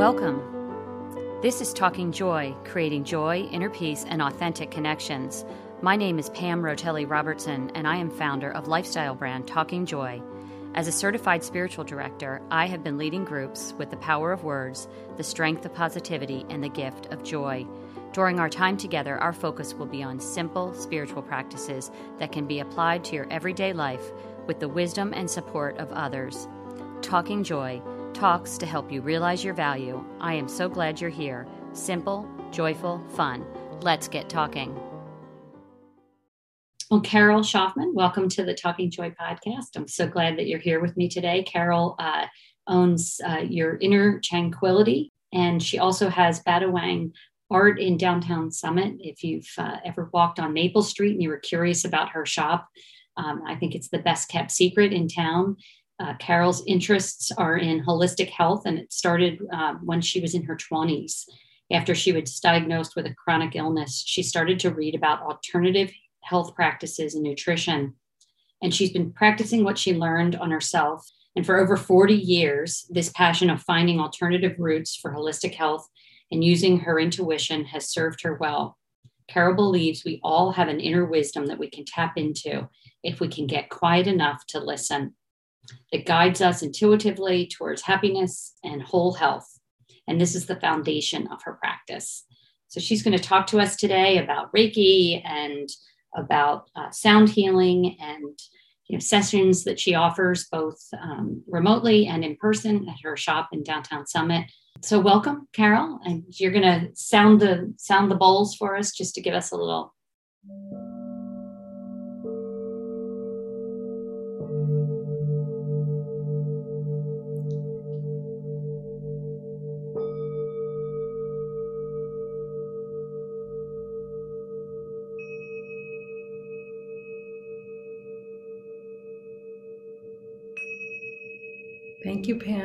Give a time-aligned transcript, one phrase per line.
[0.00, 0.40] Welcome.
[1.42, 5.44] This is Talking Joy, creating joy, inner peace, and authentic connections.
[5.82, 10.22] My name is Pam Rotelli Robertson, and I am founder of lifestyle brand Talking Joy.
[10.74, 14.88] As a certified spiritual director, I have been leading groups with the power of words,
[15.18, 17.66] the strength of positivity, and the gift of joy.
[18.14, 22.60] During our time together, our focus will be on simple spiritual practices that can be
[22.60, 24.12] applied to your everyday life
[24.46, 26.48] with the wisdom and support of others.
[27.02, 27.82] Talking Joy
[28.14, 30.04] talks to help you realize your value.
[30.20, 31.46] I am so glad you're here.
[31.72, 33.46] Simple, joyful, fun.
[33.80, 34.78] Let's get talking.
[36.90, 39.76] Well, Carol Schaffman, welcome to the Talking Joy podcast.
[39.76, 41.44] I'm so glad that you're here with me today.
[41.44, 42.26] Carol uh,
[42.66, 47.12] owns uh, Your Inner Tranquility, and she also has Badawang
[47.48, 48.94] Art in downtown Summit.
[48.98, 52.68] If you've uh, ever walked on Maple Street and you were curious about her shop,
[53.16, 55.56] um, I think it's the best kept secret in town.
[56.00, 60.44] Uh, Carol's interests are in holistic health, and it started uh, when she was in
[60.44, 61.26] her 20s.
[61.70, 66.54] After she was diagnosed with a chronic illness, she started to read about alternative health
[66.54, 67.94] practices and nutrition.
[68.62, 71.06] And she's been practicing what she learned on herself.
[71.36, 75.86] And for over 40 years, this passion of finding alternative routes for holistic health
[76.32, 78.78] and using her intuition has served her well.
[79.28, 82.68] Carol believes we all have an inner wisdom that we can tap into
[83.04, 85.14] if we can get quiet enough to listen.
[85.92, 89.48] It guides us intuitively towards happiness and whole health.
[90.06, 92.24] And this is the foundation of her practice.
[92.68, 95.68] So she's going to talk to us today about Reiki and
[96.16, 98.38] about uh, sound healing and
[98.88, 103.50] you know, sessions that she offers both um, remotely and in person at her shop
[103.52, 104.50] in downtown Summit.
[104.82, 109.14] So welcome, Carol, and you're going to sound the sound the bowls for us just
[109.14, 109.94] to give us a little.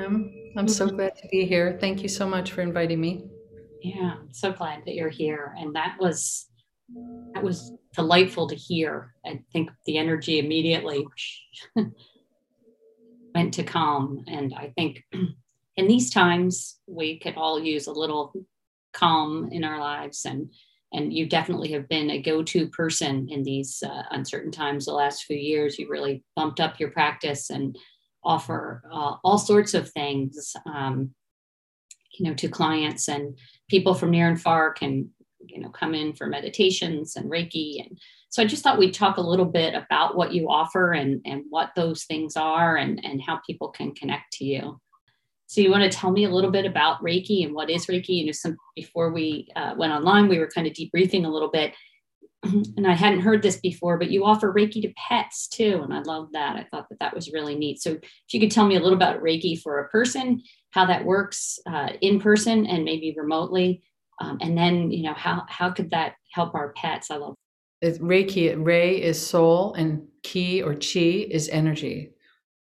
[0.05, 0.31] Pam.
[0.57, 1.77] I'm so glad to be here.
[1.81, 3.25] Thank you so much for inviting me.
[3.81, 5.55] Yeah, I'm so glad that you're here.
[5.57, 6.47] And that was
[7.33, 9.15] that was delightful to hear.
[9.25, 11.05] I think the energy immediately
[13.35, 14.23] went to calm.
[14.27, 15.03] And I think
[15.75, 18.33] in these times we could all use a little
[18.93, 20.51] calm in our lives and
[20.93, 25.25] and you definitely have been a go-to person in these uh, uncertain times the last
[25.25, 27.75] few years you really bumped up your practice and
[28.25, 31.11] offer uh, all sorts of things, um,
[32.17, 33.37] you know, to clients and
[33.69, 35.09] people from near and far can,
[35.47, 37.85] you know, come in for meditations and Reiki.
[37.85, 37.99] And
[38.29, 41.43] so I just thought we'd talk a little bit about what you offer and, and
[41.49, 44.79] what those things are and, and how people can connect to you.
[45.47, 48.09] So you want to tell me a little bit about Reiki and what is Reiki?
[48.09, 51.51] You know, some before we uh, went online, we were kind of debriefing a little
[51.51, 51.73] bit.
[52.77, 55.81] and I hadn't heard this before, but you offer Reiki to pets too.
[55.83, 56.55] And I love that.
[56.55, 57.81] I thought that that was really neat.
[57.81, 60.41] So if you could tell me a little about Reiki for a person,
[60.71, 63.83] how that works uh, in person and maybe remotely.
[64.21, 67.11] Um, and then, you know, how, how could that help our pets?
[67.11, 67.35] I love
[67.81, 72.13] it's Reiki, Rei is soul and Ki or Chi is energy.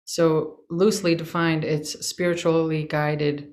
[0.05, 3.53] So loosely defined, it's spiritually guided,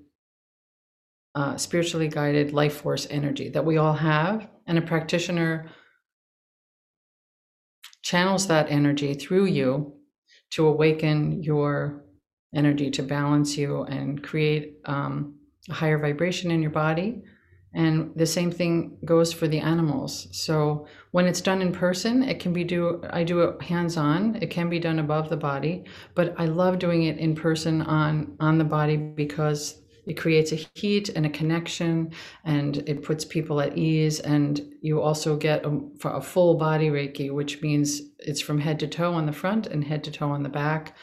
[1.35, 4.47] uh, spiritually guided life force energy that we all have.
[4.66, 5.69] And a practitioner
[8.03, 9.94] channels that energy through you
[10.52, 12.03] to awaken your
[12.53, 15.36] energy to balance you and create um,
[15.69, 17.24] a higher vibration in your body.
[17.75, 20.28] And the same thing goes for the animals.
[20.31, 24.36] So when it's done in person, it can be do I do it hands on.
[24.36, 28.36] It can be done above the body, but I love doing it in person on
[28.40, 32.12] on the body because it creates a heat and a connection
[32.44, 37.31] and it puts people at ease and you also get a, a, full body reiki
[37.31, 40.44] which means it's from head to toe on the front and head to toe on
[40.44, 40.95] the back.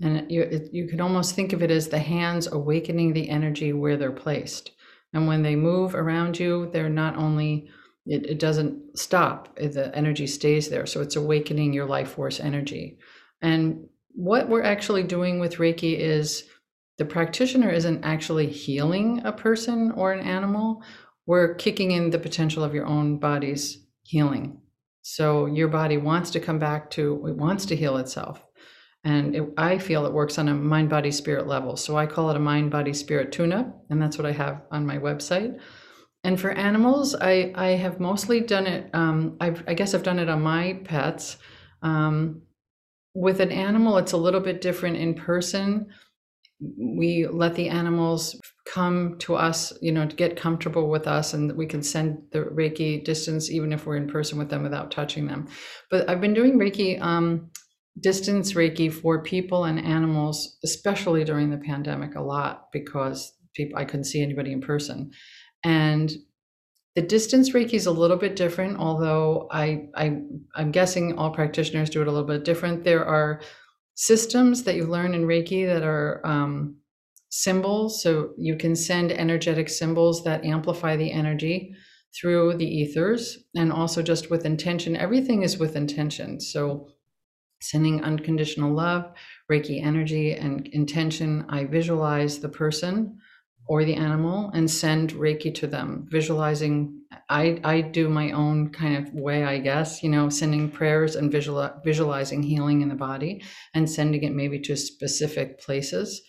[0.00, 3.72] And you, it, you can almost think of it as the hands awakening the energy
[3.72, 4.72] where they're placed.
[5.12, 7.70] And when they move around you they're not only
[8.04, 10.86] it, it doesn't stop the energy stays there.
[10.86, 12.98] So it's awakening your life force energy.
[13.40, 16.44] And what we're actually doing with reiki is
[17.02, 20.84] the practitioner isn't actually healing a person or an animal.
[21.26, 24.60] We're kicking in the potential of your own body's healing.
[25.02, 28.40] So your body wants to come back to, it wants to heal itself.
[29.02, 31.76] And it, I feel it works on a mind, body, spirit level.
[31.76, 33.84] So I call it a mind, body, spirit tune up.
[33.90, 35.58] And that's what I have on my website.
[36.22, 40.28] And for animals, I, I have mostly done it, um, I guess I've done it
[40.28, 41.36] on my pets.
[41.82, 42.42] Um,
[43.12, 45.88] with an animal, it's a little bit different in person
[46.78, 51.56] we let the animals come to us, you know, to get comfortable with us, and
[51.56, 55.26] we can send the Reiki distance even if we're in person with them without touching
[55.26, 55.48] them.
[55.90, 57.50] But I've been doing Reiki, um,
[58.00, 63.84] distance Reiki for people and animals, especially during the pandemic, a lot because people I
[63.84, 65.10] couldn't see anybody in person,
[65.64, 66.12] and
[66.94, 70.20] the distance Reiki is a little bit different, although I, I
[70.54, 72.84] I'm guessing all practitioners do it a little bit different.
[72.84, 73.40] There are
[73.94, 76.76] systems that you learn in Reiki that are um,
[77.30, 78.02] symbols.
[78.02, 81.74] So you can send energetic symbols that amplify the energy
[82.14, 84.96] through the ethers and also just with intention.
[84.96, 86.40] Everything is with intention.
[86.40, 86.88] So
[87.62, 89.12] sending unconditional love,
[89.50, 91.46] Reiki energy, and intention.
[91.48, 93.18] I visualize the person
[93.68, 97.00] or the animal and send Reiki to them, visualizing.
[97.28, 101.30] I, I do my own kind of way, I guess, you know, sending prayers and
[101.30, 103.42] visual, visualizing healing in the body
[103.74, 106.20] and sending it maybe to specific places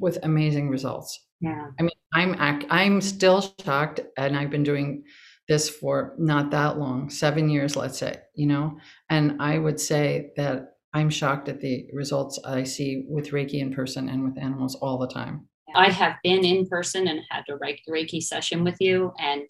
[0.00, 1.18] with amazing results.
[1.40, 1.66] Yeah.
[1.78, 5.04] I mean, I'm I'm still shocked, and I've been doing
[5.48, 8.78] this for not that long, seven years, let's say, you know,
[9.10, 13.74] and I would say that I'm shocked at the results I see with Reiki in
[13.74, 15.48] person and with animals all the time.
[15.74, 19.48] I have been in person and had a Reiki session with you, and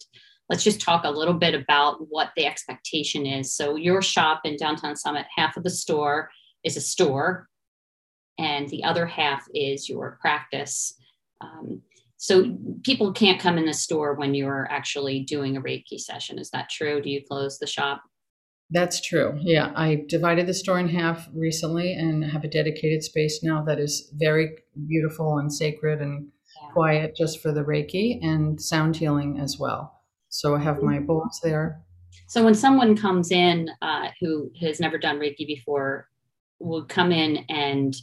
[0.49, 3.53] let's just talk a little bit about what the expectation is.
[3.53, 6.29] So, your shop in downtown Summit, half of the store
[6.63, 7.47] is a store
[8.37, 10.95] and the other half is your practice.
[11.41, 11.81] Um,
[12.17, 16.39] so people can't come in the store when you're actually doing a Reiki session.
[16.39, 17.01] Is that true?
[17.01, 18.01] Do you close the shop?
[18.71, 19.37] That's true.
[19.41, 23.79] Yeah, I divided the store in half recently and have a dedicated space now that
[23.79, 24.57] is very
[24.87, 26.27] beautiful and sacred and
[26.61, 26.69] yeah.
[26.71, 30.01] quiet just for the Reiki and sound healing as well.
[30.29, 31.05] So I have my mm-hmm.
[31.05, 31.81] bowls there.
[32.27, 36.09] So when someone comes in uh, who has never done Reiki before,
[36.59, 37.95] will come in and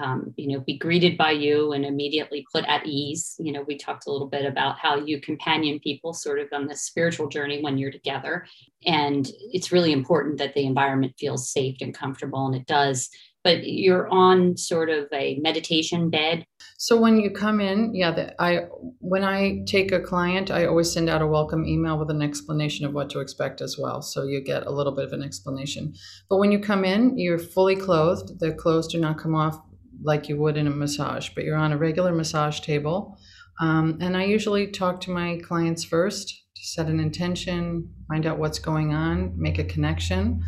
[0.00, 3.34] um, you know, be greeted by you and immediately put at ease.
[3.38, 6.66] You know, we talked a little bit about how you companion people sort of on
[6.66, 8.46] this spiritual journey when you're together.
[8.86, 13.08] And it's really important that the environment feels safe and comfortable, and it does.
[13.44, 16.44] But you're on sort of a meditation bed.
[16.76, 18.66] So when you come in, yeah, the, I
[18.98, 22.84] when I take a client, I always send out a welcome email with an explanation
[22.84, 24.02] of what to expect as well.
[24.02, 25.94] So you get a little bit of an explanation.
[26.28, 28.40] But when you come in, you're fully clothed.
[28.40, 29.58] The clothes do not come off
[30.02, 33.18] like you would in a massage, but you're on a regular massage table.
[33.60, 38.38] Um, and I usually talk to my clients first to set an intention, find out
[38.38, 40.42] what's going on, make a connection,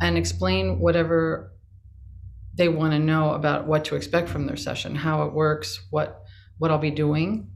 [0.00, 1.52] and explain whatever
[2.54, 6.22] they want to know about what to expect from their session, how it works, what
[6.58, 7.50] what I'll be doing.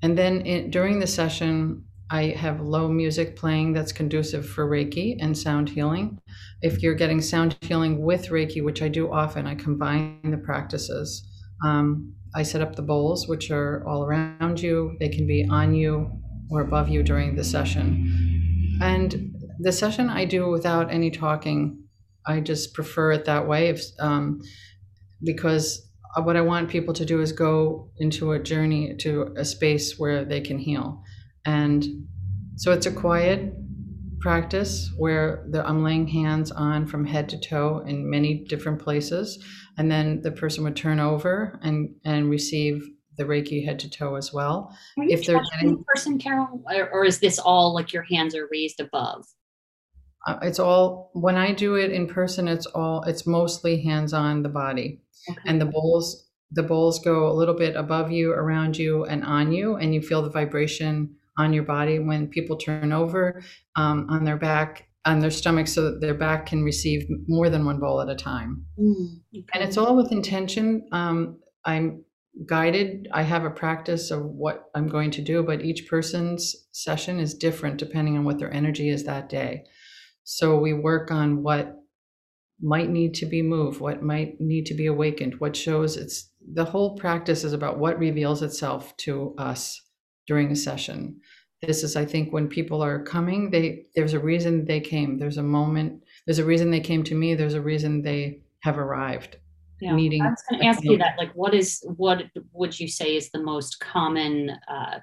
[0.00, 5.16] And then in, during the session, I have low music playing that's conducive for Reiki
[5.20, 6.20] and sound healing.
[6.60, 11.26] If you're getting sound healing with Reiki, which I do often, I combine the practices.
[11.64, 14.96] Um, I set up the bowls, which are all around you.
[15.00, 16.10] They can be on you
[16.50, 18.78] or above you during the session.
[18.82, 21.80] And the session I do without any talking.
[22.26, 24.40] I just prefer it that way if, um,
[25.22, 25.90] because
[26.22, 30.24] what I want people to do is go into a journey to a space where
[30.24, 31.02] they can heal.
[31.44, 31.84] And
[32.56, 33.52] so it's a quiet
[34.20, 39.44] practice where the, I'm laying hands on from head to toe in many different places.
[39.76, 44.14] And then the person would turn over and, and receive the Reiki head to toe
[44.16, 44.74] as well.
[44.96, 48.48] If they're getting the person, Carol, or, or, is this all like your hands are
[48.50, 49.26] raised above?
[50.26, 52.48] Uh, it's all when I do it in person.
[52.48, 55.38] It's all it's mostly hands on the body, okay.
[55.46, 59.52] and the bowls the bowls go a little bit above you, around you, and on
[59.52, 63.42] you, and you feel the vibration on your body when people turn over
[63.76, 67.66] um, on their back on their stomach so that their back can receive more than
[67.66, 68.64] one bowl at a time.
[68.78, 69.44] Mm, okay.
[69.52, 70.86] and it's all with intention.
[70.92, 72.04] Um, i'm
[72.46, 73.06] guided.
[73.12, 77.34] I have a practice of what i'm going to do but each person's session is
[77.34, 79.64] different depending on what their energy is that day.
[80.24, 81.76] So we work on what
[82.60, 86.64] might need to be moved what might need to be awakened what shows it's the
[86.64, 89.82] whole practice is about what reveals itself to us
[90.26, 91.20] during a session.
[91.62, 95.18] This is, I think, when people are coming, they there's a reason they came.
[95.18, 96.02] There's a moment.
[96.26, 97.34] There's a reason they came to me.
[97.34, 99.38] There's a reason they have arrived.
[99.80, 99.94] Yeah.
[99.96, 100.22] Needing.
[100.22, 101.16] I was going to ask you that.
[101.18, 105.00] Like, what is what would you say is the most common uh,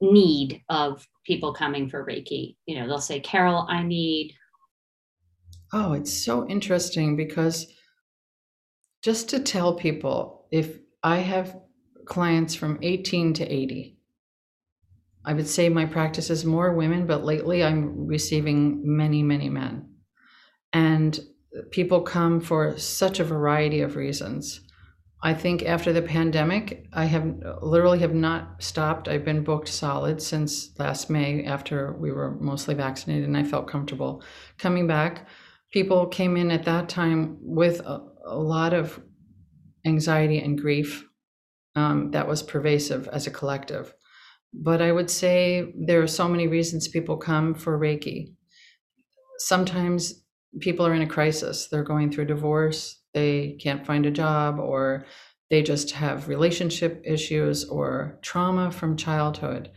[0.00, 2.56] need of people coming for Reiki?
[2.66, 4.34] You know, they'll say, "Carol, I need."
[5.72, 7.66] Oh, it's so interesting because
[9.02, 11.56] just to tell people if I have
[12.06, 13.97] clients from 18 to 80
[15.28, 19.90] I would say my practice is more women, but lately I'm receiving many, many men.
[20.72, 21.20] And
[21.70, 24.62] people come for such a variety of reasons.
[25.22, 27.26] I think after the pandemic, I have
[27.60, 29.06] literally have not stopped.
[29.06, 33.68] I've been booked solid since last May after we were mostly vaccinated and I felt
[33.68, 34.22] comfortable
[34.56, 35.28] coming back.
[35.72, 38.98] People came in at that time with a, a lot of
[39.84, 41.04] anxiety and grief
[41.74, 43.92] um, that was pervasive as a collective.
[44.52, 48.34] But I would say there are so many reasons people come for Reiki.
[49.38, 50.24] Sometimes
[50.60, 55.04] people are in a crisis, they're going through divorce, they can't find a job or
[55.50, 59.70] they just have relationship issues or trauma from childhood,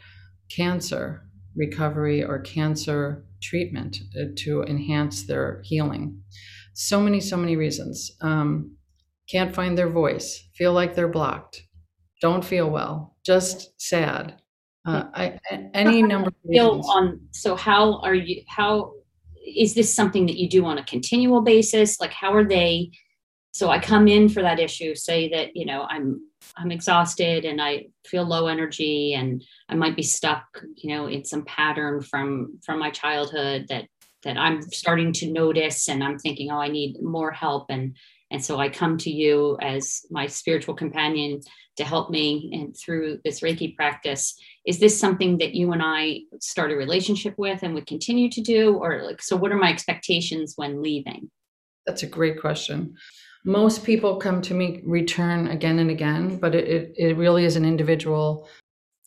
[0.49, 1.23] cancer
[1.55, 6.21] recovery or cancer treatment uh, to enhance their healing.
[6.73, 8.11] So many, so many reasons.
[8.21, 8.75] Um,
[9.29, 11.63] can't find their voice, feel like they're blocked,
[12.21, 14.40] don't feel well, just sad.
[14.83, 15.39] Uh, I,
[15.73, 16.87] any number of reasons.
[16.87, 18.93] on so how are you how
[19.45, 21.99] is this something that you do on a continual basis?
[21.99, 22.91] Like how are they
[23.51, 26.19] so i come in for that issue say that you know i'm
[26.57, 30.43] i'm exhausted and i feel low energy and i might be stuck
[30.75, 33.85] you know in some pattern from from my childhood that
[34.23, 37.65] that i'm starting to notice and i'm thinking oh i need more help.
[37.69, 37.95] And
[38.31, 41.41] and so i come to you as my spiritual companion
[41.77, 46.19] to help me and through this reiki practice is this something that you and i
[46.39, 49.69] start a relationship with and would continue to do or like so what are my
[49.69, 51.29] expectations when leaving
[51.85, 52.95] that's a great question
[53.43, 57.55] most people come to me return again and again, but it, it, it really is
[57.55, 58.47] an individual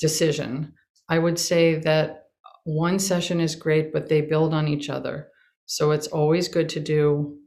[0.00, 0.72] decision.
[1.08, 2.24] I would say that
[2.64, 5.28] one session is great, but they build on each other.
[5.66, 7.38] So it's always good to do.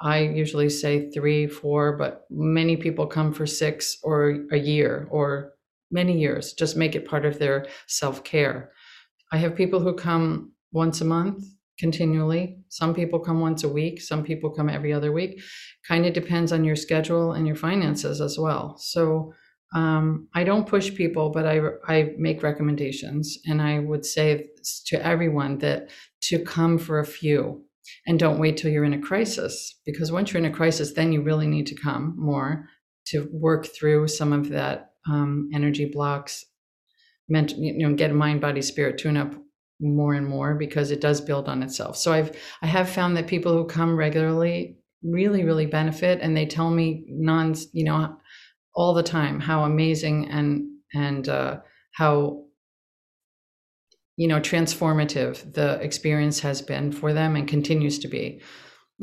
[0.00, 5.52] I usually say three, four, but many people come for six or a year or
[5.94, 6.52] many years.
[6.52, 8.70] Just make it part of their self care.
[9.32, 11.44] I have people who come once a month
[11.78, 12.58] continually.
[12.68, 15.40] Some people come once a week, some people come every other week.
[15.88, 18.76] Kind of depends on your schedule and your finances as well.
[18.78, 19.32] So
[19.74, 23.38] um, I don't push people, but I, I make recommendations.
[23.46, 24.46] And I would say
[24.86, 25.90] to everyone that
[26.22, 27.64] to come for a few
[28.06, 31.12] and don't wait till you're in a crisis, because once you're in a crisis, then
[31.12, 32.68] you really need to come more
[33.06, 36.44] to work through some of that um, energy blocks,
[37.28, 39.34] mental, you know, get mind, body, spirit tune up
[39.80, 41.96] more and more because it does build on itself.
[41.96, 46.46] So I've I have found that people who come regularly really really benefit and they
[46.46, 48.16] tell me non you know
[48.74, 51.58] all the time how amazing and and uh,
[51.92, 52.44] how
[54.16, 58.40] you know transformative the experience has been for them and continues to be.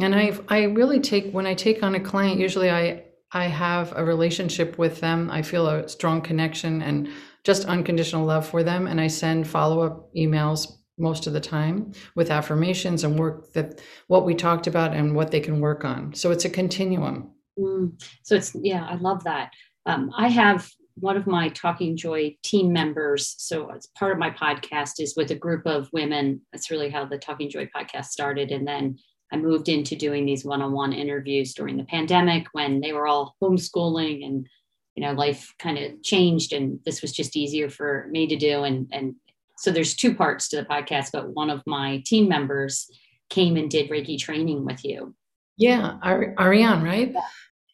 [0.01, 3.93] And I I really take when I take on a client usually I I have
[3.95, 5.29] a relationship with them.
[5.31, 7.09] I feel a strong connection and
[7.43, 8.87] just unconditional love for them.
[8.87, 13.81] And I send follow up emails most of the time with affirmations and work that
[14.07, 16.13] what we talked about and what they can work on.
[16.13, 17.31] So it's a continuum.
[17.57, 18.01] Mm.
[18.23, 19.51] So it's, yeah, I love that.
[19.85, 23.35] Um, I have one of my Talking Joy team members.
[23.37, 26.41] So it's part of my podcast is with a group of women.
[26.51, 28.51] That's really how the Talking Joy podcast started.
[28.51, 28.97] And then
[29.31, 33.07] I moved into doing these one on one interviews during the pandemic when they were
[33.07, 34.47] all homeschooling and
[34.95, 38.63] you know life kind of changed and this was just easier for me to do.
[38.63, 39.15] And and
[39.57, 42.89] so there's two parts to the podcast but one of my team members
[43.29, 45.15] came and did reiki training with you.
[45.57, 47.15] Yeah Ari- ariane right?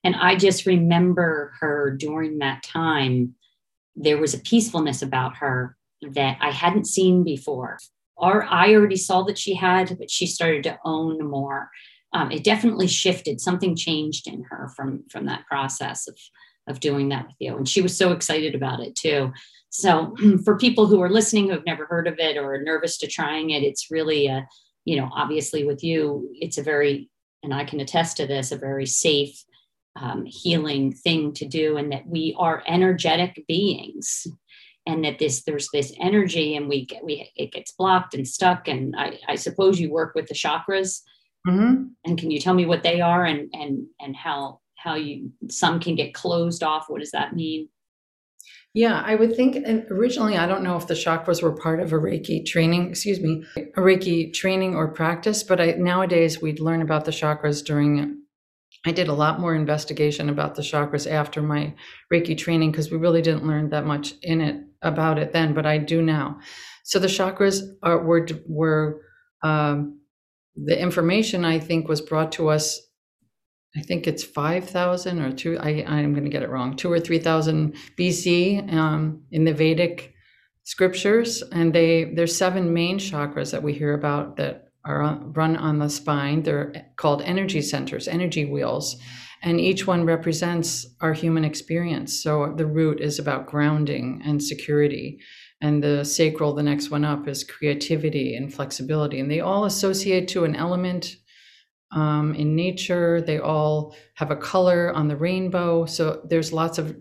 [0.03, 3.35] And i just remember her during that time
[3.95, 5.75] there was a peacefulness about her
[6.11, 7.79] that i hadn't seen before
[8.21, 11.69] i already saw that she had but she started to own more
[12.13, 16.15] um, it definitely shifted something changed in her from from that process of
[16.67, 17.55] of doing that with you.
[17.55, 19.31] And she was so excited about it too.
[19.69, 22.97] So for people who are listening who have never heard of it or are nervous
[22.99, 24.47] to trying it, it's really a,
[24.85, 27.09] you know, obviously with you, it's a very,
[27.43, 29.43] and I can attest to this, a very safe,
[29.95, 34.27] um, healing thing to do, and that we are energetic beings,
[34.87, 38.67] and that this there's this energy, and we get we it gets blocked and stuck.
[38.67, 41.01] And I, I suppose you work with the chakras.
[41.45, 41.83] Mm-hmm.
[42.05, 45.79] And can you tell me what they are and and and how how you some
[45.79, 47.67] can get closed off what does that mean
[48.73, 49.57] yeah i would think
[49.89, 53.43] originally i don't know if the chakras were part of a reiki training excuse me
[53.57, 58.21] a reiki training or practice but I, nowadays we'd learn about the chakras during
[58.85, 61.73] i did a lot more investigation about the chakras after my
[62.13, 65.65] reiki training because we really didn't learn that much in it about it then but
[65.65, 66.39] i do now
[66.83, 69.01] so the chakras are were were
[69.43, 69.99] um,
[70.55, 72.81] the information i think was brought to us
[73.75, 76.99] I think it's 5,000 or two, I, I'm going to get it wrong, two or
[76.99, 80.15] 3,000 BC um, in the Vedic
[80.63, 81.43] scriptures.
[81.51, 85.89] And they there's seven main chakras that we hear about that are run on the
[85.89, 86.43] spine.
[86.43, 88.97] They're called energy centers, energy wheels.
[89.41, 92.21] And each one represents our human experience.
[92.21, 95.19] So the root is about grounding and security,
[95.61, 100.27] and the sacral, the next one up, is creativity and flexibility, and they all associate
[100.29, 101.15] to an element
[101.91, 103.21] um, in nature.
[103.21, 105.85] They all have a color on the rainbow.
[105.85, 106.95] So there's lots of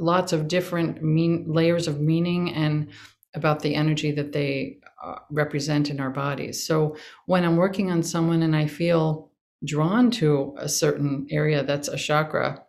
[0.00, 2.90] lots of different mean layers of meaning and
[3.34, 6.64] about the energy that they uh, represent in our bodies.
[6.66, 9.27] So when I'm working on someone and I feel
[9.64, 12.62] drawn to a certain area that's a chakra,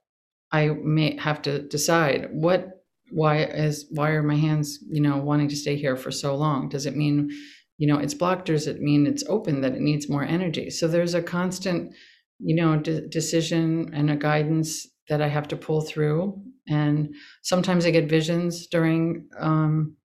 [0.51, 2.75] I may have to decide what
[3.12, 6.69] why is why are my hands you know wanting to stay here for so long?
[6.69, 7.29] Does it mean
[7.77, 8.50] you know it's blocked?
[8.50, 10.69] Or does it mean it's open that it needs more energy?
[10.69, 11.93] So there's a constant
[12.39, 16.41] you know de- decision and a guidance that i have to pull through.
[16.67, 19.96] And sometimes i get visions during um,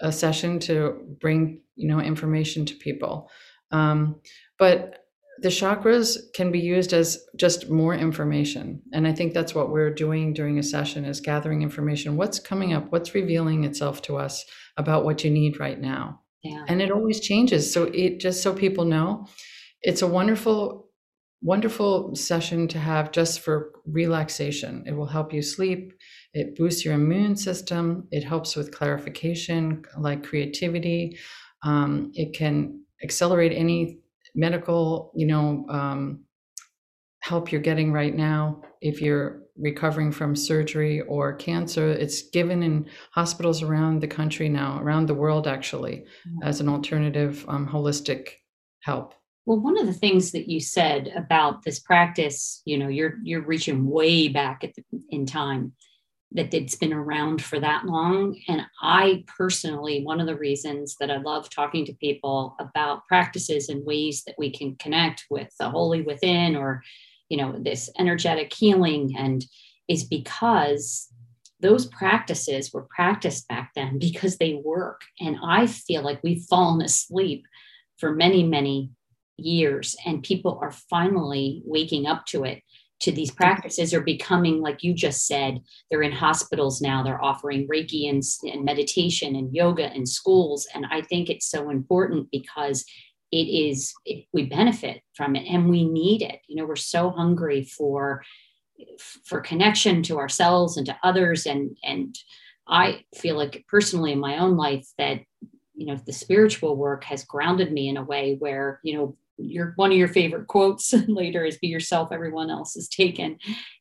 [0.00, 3.30] a session to bring you know information to people.
[3.70, 4.20] Um,
[4.58, 5.05] but
[5.42, 8.82] the chakras can be used as just more information.
[8.92, 12.16] And i think that's what we're doing during a session is gathering information.
[12.16, 12.90] What's coming up?
[12.90, 14.44] What's revealing itself to us
[14.76, 16.20] about what you need right now?
[16.42, 16.64] Yeah.
[16.68, 17.72] and it always changes.
[17.72, 19.26] So it just so people know
[19.82, 20.86] it's a wonderful
[21.42, 24.84] wonderful session to have just for relaxation.
[24.86, 25.92] It will help you sleep.
[26.32, 28.08] It boosts your immune system.
[28.10, 31.18] It helps with clarification like creativity.
[31.62, 34.00] Um, it can accelerate any
[34.36, 36.24] medical, you know, um,
[37.20, 41.88] help you're getting right now if you're recovering from surgery or cancer.
[41.88, 46.42] It's given in hospitals around the country now, around the world actually, mm-hmm.
[46.42, 48.28] as an alternative um, holistic
[48.82, 49.14] help.
[49.46, 53.46] Well, one of the things that you said about this practice, you know, you're you're
[53.46, 55.72] reaching way back the, in time
[56.32, 58.38] that it's been around for that long.
[58.48, 63.68] And I personally, one of the reasons that I love talking to people about practices
[63.68, 66.82] and ways that we can connect with the holy within or,
[67.28, 69.44] you know, this energetic healing and
[69.88, 71.08] is because
[71.60, 75.02] those practices were practiced back then because they work.
[75.20, 77.44] And I feel like we've fallen asleep
[77.98, 78.90] for many, many
[79.38, 82.62] years and people are finally waking up to it
[83.00, 87.68] to these practices are becoming like you just said they're in hospitals now they're offering
[87.68, 90.66] reiki and, and meditation and yoga in schools.
[90.74, 92.84] And i think it's so important because
[93.32, 96.40] it is it, we benefit from it and we need it.
[96.48, 98.22] You know we're so hungry for
[99.24, 101.46] for connection to ourselves and to others.
[101.46, 102.16] And and
[102.68, 105.20] i feel like personally in my own life that
[105.74, 109.72] you know the spiritual work has grounded me in a way where you know your
[109.76, 113.38] one of your favorite quotes later is be yourself everyone else is taken.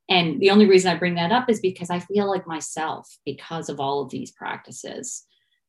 [0.10, 3.70] And the only reason i bring that up is because i feel like myself because
[3.70, 5.26] of all of these practices.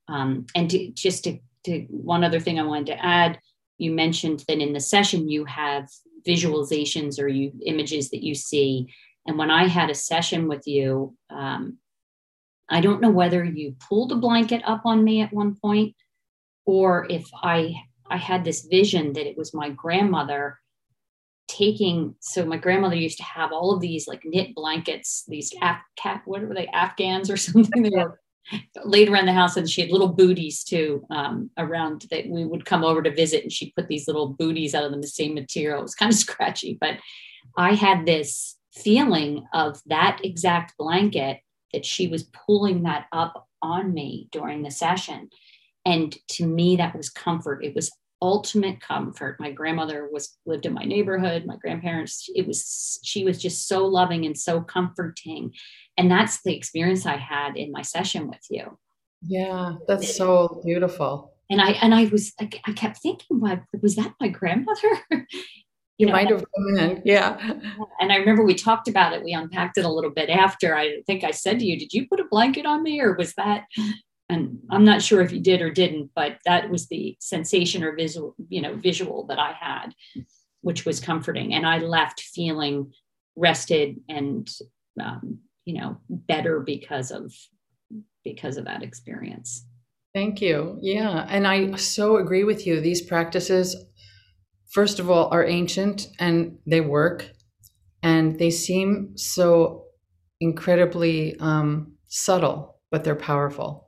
[0.09, 3.39] Um, and to, just to, to one other thing i wanted to add
[3.79, 5.89] you mentioned that in the session you have
[6.27, 8.93] visualizations or you images that you see.
[9.27, 11.79] And when i had a session with you um,
[12.69, 15.95] i don't know whether you pulled a blanket up on me at one point
[16.65, 17.75] or if i
[18.11, 20.59] I had this vision that it was my grandmother
[21.49, 25.79] taking so my grandmother used to have all of these like knit blankets these Af-
[25.97, 27.83] cat what were they afghans or something?
[27.83, 28.21] They were
[28.85, 32.65] laid around the house and she had little booties too um, around that we would
[32.65, 35.81] come over to visit and she put these little booties out of the same material.
[35.81, 36.99] It was kind of scratchy but
[37.57, 41.41] i had this feeling of that exact blanket
[41.73, 45.31] that she was pulling that up on me during the session
[45.87, 50.75] and to me that was comfort it was ultimate comfort my grandmother was lived in
[50.75, 55.53] my neighborhood my grandparents it was she was just so loving and so comforting
[55.97, 58.79] and that's the experience i had in my session with you
[59.23, 63.41] yeah that's so beautiful and i and i was i, I kept thinking
[63.83, 64.91] was that my grandmother
[65.99, 66.45] you know, might have
[66.75, 67.39] been, yeah.
[68.01, 69.25] And I remember we talked about it.
[69.25, 70.77] We unpacked it a little bit after.
[70.77, 73.33] I think I said to you, "Did you put a blanket on me, or was
[73.35, 73.65] that
[74.29, 77.95] and i'm not sure if you did or didn't but that was the sensation or
[77.95, 79.95] visual you know visual that i had
[80.67, 81.55] which was comforting.
[81.55, 82.93] And i left feeling
[83.37, 84.51] rested and
[85.01, 87.33] um, you know better because of
[88.25, 89.65] because of that experience.
[90.13, 90.79] Thank you.
[90.81, 91.25] Yeah.
[91.29, 92.81] And i so agree with you.
[92.81, 93.77] These practices
[94.73, 97.31] first of all are ancient and they work.
[98.03, 99.85] And they seem so
[100.41, 103.86] incredibly um, subtle but they're powerful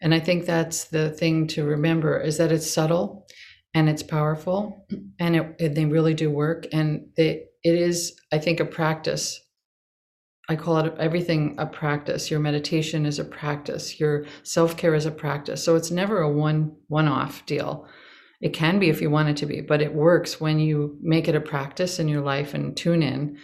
[0.00, 3.26] and I think that's the thing to remember is that it's subtle
[3.74, 4.86] and it's powerful
[5.18, 6.66] and, it, they really do work.
[6.72, 9.40] And they, it is, I think, a practice.
[10.48, 12.30] I call it everything a practice.
[12.30, 14.00] Your meditation is a practice.
[14.00, 15.62] Your self care is a practice.
[15.62, 17.86] So it's never a one one off deal.
[18.40, 21.28] It can be if you want it to be, but it works when you make
[21.28, 23.36] it a practice in your life and tune in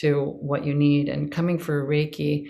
[0.00, 1.08] to what you need.
[1.08, 2.46] And coming for Reiki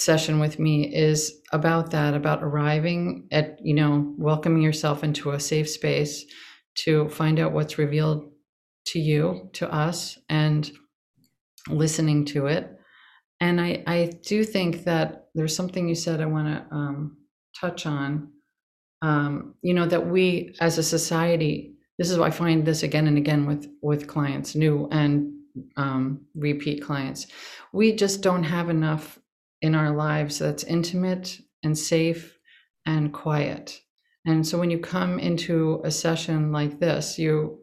[0.00, 5.40] session with me is about that, about arriving at, you know, welcoming yourself into a
[5.40, 6.24] safe space
[6.76, 8.30] to find out what's revealed
[8.86, 10.70] to you, to us, and
[11.68, 12.70] listening to it.
[13.40, 17.16] And I, I do think that there's something you said I want to um,
[17.60, 18.32] touch on.
[19.00, 23.06] Um, you know, that we as a society, this is why I find this again
[23.06, 25.32] and again with with clients, new and
[25.76, 27.28] um, repeat clients.
[27.72, 29.18] We just don't have enough
[29.62, 32.38] in our lives that's intimate and safe
[32.86, 33.80] and quiet.
[34.24, 37.60] And so when you come into a session like this, you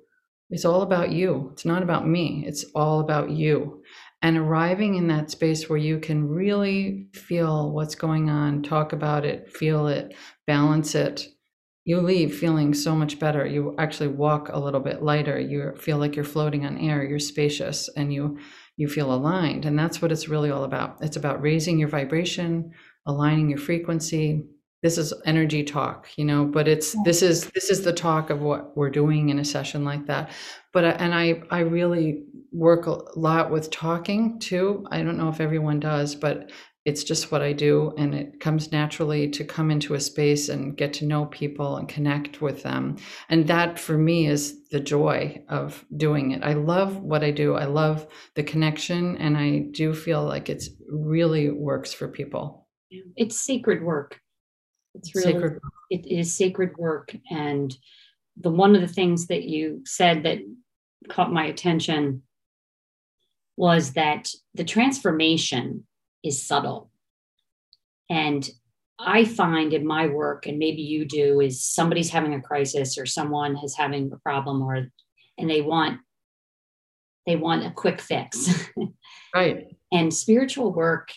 [0.52, 1.50] it's all about you.
[1.54, 2.44] It's not about me.
[2.46, 3.82] It's all about you.
[4.22, 9.26] And arriving in that space where you can really feel what's going on, talk about
[9.26, 11.28] it, feel it, balance it,
[11.86, 13.46] you leave feeling so much better.
[13.46, 15.40] You actually walk a little bit lighter.
[15.40, 17.04] You feel like you're floating on air.
[17.04, 18.40] You're spacious and you
[18.78, 19.66] you feel aligned.
[19.66, 20.98] And that's what it's really all about.
[21.02, 22.72] It's about raising your vibration,
[23.06, 24.46] aligning your frequency.
[24.84, 28.42] This is energy talk, you know, but it's this is this is the talk of
[28.42, 30.32] what we're doing in a session like that.
[30.74, 34.86] But and I I really work a lot with talking too.
[34.92, 36.52] I don't know if everyone does, but
[36.86, 37.94] it's just what I do.
[37.98, 41.90] And it comes naturally to come into a space and get to know people and
[41.90, 42.98] connect with them.
[43.28, 46.44] And that for me is the joy of doing it.
[46.44, 47.56] I love what I do.
[47.56, 49.18] I love the connection.
[49.18, 52.68] And I do feel like it's really works for people.
[53.18, 54.20] It's sacred work.
[54.94, 55.60] It's really, sacred.
[55.90, 57.16] it is sacred work.
[57.32, 57.76] And
[58.40, 60.38] the one of the things that you said that
[61.10, 62.22] caught my attention
[63.58, 65.86] was that the transformation
[66.26, 66.92] is subtle.
[68.10, 68.50] And
[69.00, 73.06] I find in my work, and maybe you do, is somebody's having a crisis or
[73.06, 74.88] someone is having a problem or
[75.38, 76.00] and they want
[77.26, 78.70] they want a quick fix.
[79.36, 79.76] right.
[79.92, 81.12] And spiritual work,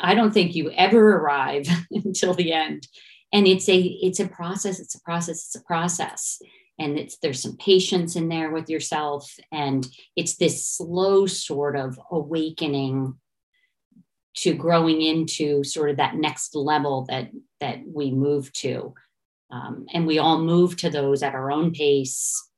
[0.00, 2.88] I don't think you ever arrive until the end.
[3.32, 6.40] And it's a it's a process, it's a process, it's a process.
[6.78, 9.30] And it's there's some patience in there with yourself.
[9.52, 13.14] And it's this slow sort of awakening
[14.36, 18.94] to growing into sort of that next level that that we move to.
[19.50, 22.48] Um, and we all move to those at our own pace.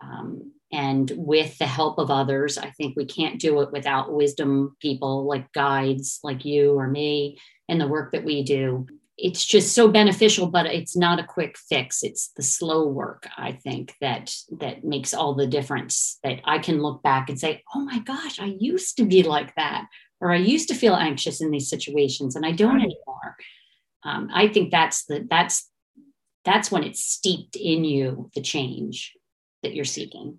[0.00, 4.76] Um, and with the help of others i think we can't do it without wisdom
[4.80, 8.86] people like guides like you or me and the work that we do.
[9.16, 12.02] It's just so beneficial but it's not a quick fix.
[12.02, 16.82] It's the slow work i think that that makes all the difference that i can
[16.82, 19.86] look back and say oh my gosh i used to be like that
[20.24, 23.36] or I used to feel anxious in these situations and I don't anymore.
[24.04, 25.70] Um, I think that's the that's
[26.44, 29.12] that's when it's steeped in you the change
[29.62, 30.38] that you're seeking.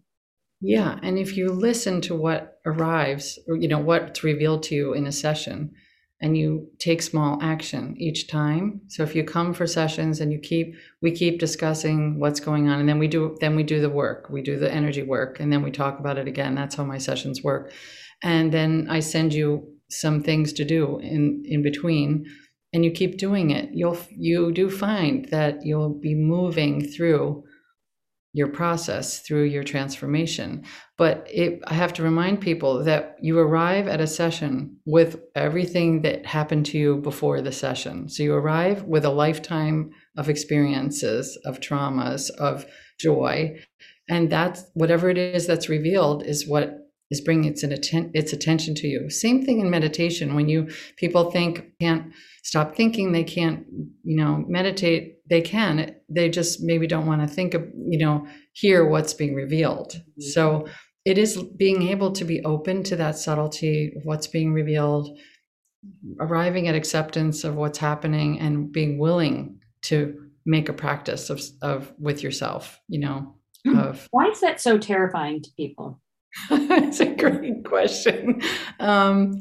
[0.59, 4.93] Yeah, and if you listen to what arrives, or, you know what's revealed to you
[4.93, 5.71] in a session,
[6.19, 8.81] and you take small action each time.
[8.87, 12.79] So if you come for sessions and you keep we keep discussing what's going on,
[12.79, 15.53] and then we do then we do the work, we do the energy work, and
[15.53, 16.55] then we talk about it again.
[16.55, 17.71] That's how my sessions work.
[18.23, 22.25] And then I send you some things to do in in between
[22.73, 27.43] and you keep doing it you'll you do find that you'll be moving through
[28.35, 30.61] your process through your transformation.
[30.97, 36.01] But it, i have to remind people that you arrive at a session with everything
[36.01, 38.09] that happened to you before the session.
[38.09, 42.65] So you arrive with a lifetime of experiences of traumas of
[42.99, 43.57] joy
[44.09, 48.75] and that's whatever it is that's revealed is what is bringing its, atten- its attention
[48.75, 49.09] to you.
[49.09, 50.35] Same thing in meditation.
[50.35, 52.11] When you people think can't
[52.43, 53.65] stop thinking, they can't,
[54.03, 55.17] you know, meditate.
[55.29, 55.95] They can.
[56.09, 59.93] They just maybe don't want to think of, you know, hear what's being revealed.
[59.93, 60.21] Mm-hmm.
[60.21, 60.67] So
[61.05, 65.15] it is being able to be open to that subtlety of what's being revealed,
[66.19, 71.93] arriving at acceptance of what's happening, and being willing to make a practice of, of
[71.99, 72.79] with yourself.
[72.87, 73.77] You know, mm-hmm.
[73.77, 76.01] of why is that so terrifying to people?
[76.49, 78.41] That's a great question.
[78.79, 79.39] Um,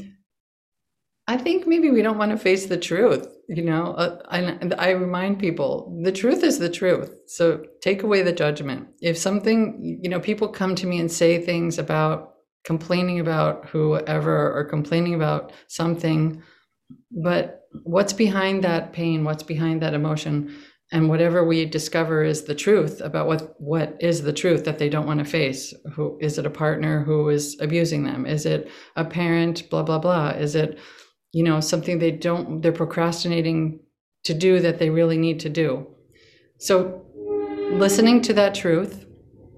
[1.27, 3.27] I think maybe we don't want to face the truth.
[3.49, 7.15] You know, uh, I, I remind people the truth is the truth.
[7.27, 8.89] So take away the judgment.
[9.01, 14.53] If something, you know, people come to me and say things about complaining about whoever
[14.57, 16.43] or complaining about something,
[17.11, 19.25] but what's behind that pain?
[19.25, 20.55] What's behind that emotion?
[20.95, 24.89] And whatever we discover is the truth about what what is the truth that they
[24.89, 28.71] don't want to face who is it a partner who is abusing them is it
[28.97, 30.79] a parent blah blah blah is it
[31.33, 33.81] you know something they don't they're procrastinating
[34.23, 35.85] to do that they really need to do
[36.59, 37.05] so
[37.73, 39.05] listening to that truth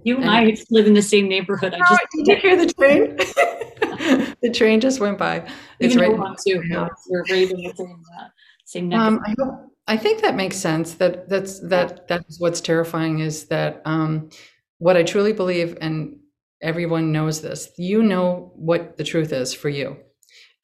[0.04, 1.74] you and, and I live in the same neighborhood.
[1.74, 3.16] I just did you hear the train?
[4.40, 5.50] the train just went by.
[5.80, 6.14] It's right.
[6.46, 6.62] Too.
[7.08, 8.28] We're raving the same, uh,
[8.64, 10.94] same um, I, hope, I think that makes sense.
[10.94, 14.30] That that's that that's what's terrifying is that um,
[14.78, 16.18] what I truly believe, and
[16.60, 17.70] everyone knows this.
[17.78, 19.96] You know what the truth is for you,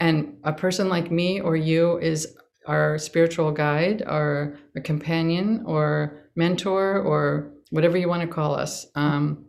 [0.00, 6.30] and a person like me or you is our spiritual guide, or a companion, or
[6.34, 8.86] mentor, or whatever you want to call us.
[8.96, 9.46] Um,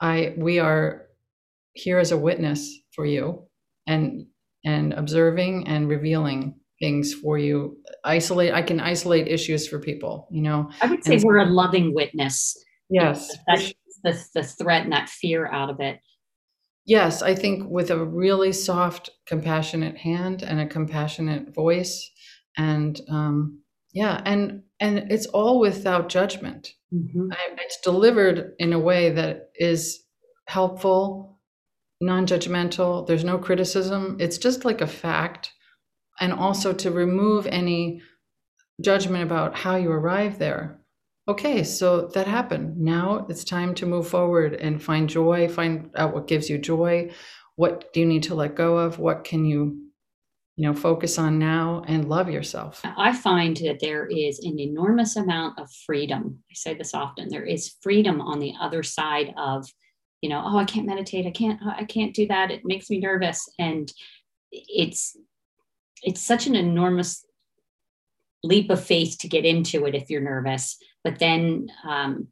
[0.00, 1.08] I we are
[1.74, 3.42] here as a witness for you,
[3.86, 4.26] and
[4.64, 7.76] and observing and revealing things for you.
[8.04, 8.52] Isolate.
[8.52, 10.28] I can isolate issues for people.
[10.30, 10.70] You know.
[10.80, 12.56] I would say and we're a loving witness.
[12.88, 13.30] Yes.
[13.46, 13.72] That's
[14.04, 16.00] the the threat and that fear out of it.
[16.86, 22.10] Yes, I think with a really soft, compassionate hand and a compassionate voice,
[22.56, 23.60] and um,
[23.92, 26.72] yeah, and and it's all without judgment.
[26.92, 27.32] Mm-hmm.
[27.32, 30.02] I, it's delivered in a way that is
[30.48, 31.38] helpful,
[32.00, 33.06] non-judgmental.
[33.06, 34.16] There's no criticism.
[34.18, 35.52] It's just like a fact,
[36.20, 38.02] and also to remove any
[38.80, 40.80] judgment about how you arrive there.
[41.28, 42.78] Okay, so that happened.
[42.78, 47.10] Now it's time to move forward and find joy, find out what gives you joy.
[47.56, 48.98] What do you need to let go of?
[48.98, 49.90] What can you
[50.56, 55.16] you know focus on now and love yourself i find that there is an enormous
[55.16, 59.66] amount of freedom i say this often there is freedom on the other side of
[60.20, 62.98] you know oh i can't meditate i can't i can't do that it makes me
[62.98, 63.90] nervous and
[64.52, 65.16] it's
[66.02, 67.24] it's such an enormous
[68.42, 72.28] leap of faith to get into it if you're nervous but then um,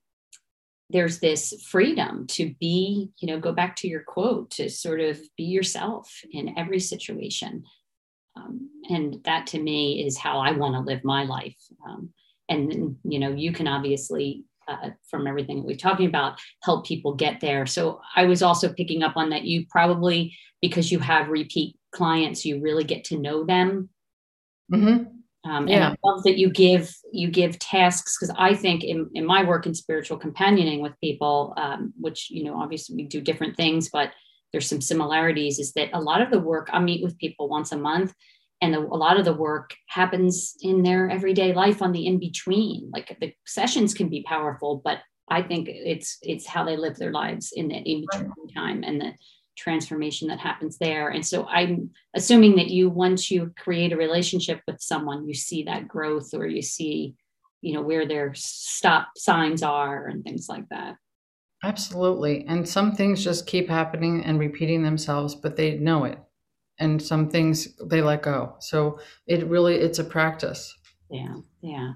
[0.90, 5.20] there's this freedom to be you know go back to your quote to sort of
[5.36, 7.62] be yourself in every situation
[8.38, 11.56] um, and that to me is how I want to live my life.
[11.86, 12.10] Um,
[12.48, 17.14] and then, you know, you can obviously, uh, from everything we're talking about, help people
[17.14, 17.66] get there.
[17.66, 19.44] So I was also picking up on that.
[19.44, 23.88] You probably, because you have repeat clients, you really get to know them.
[24.72, 25.50] Mm-hmm.
[25.50, 25.76] Um, yeah.
[25.76, 29.44] And I love that you give you give tasks because I think in, in my
[29.44, 33.88] work in spiritual companioning with people, um, which you know obviously we do different things,
[33.90, 34.10] but
[34.52, 37.72] there's some similarities is that a lot of the work I meet with people once
[37.72, 38.12] a month
[38.60, 42.18] and the, a lot of the work happens in their everyday life on the in
[42.18, 44.98] between like the sessions can be powerful but
[45.30, 48.54] I think it's it's how they live their lives in the in between right.
[48.54, 49.12] time and the
[49.58, 54.60] transformation that happens there and so I'm assuming that you once you create a relationship
[54.66, 57.16] with someone you see that growth or you see
[57.60, 60.96] you know where their stop signs are and things like that
[61.64, 62.44] Absolutely.
[62.46, 66.18] And some things just keep happening and repeating themselves, but they know it.
[66.78, 68.54] And some things they let go.
[68.60, 70.72] So it really it's a practice.
[71.10, 71.34] Yeah.
[71.60, 71.94] Yeah.